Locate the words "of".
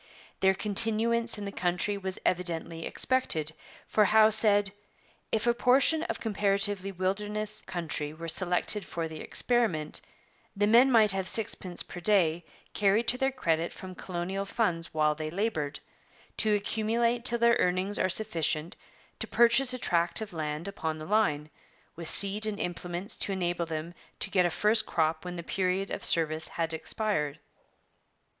6.05-6.19, 20.19-20.33, 25.91-26.03